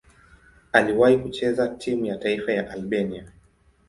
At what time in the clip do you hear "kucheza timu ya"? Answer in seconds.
1.17-2.15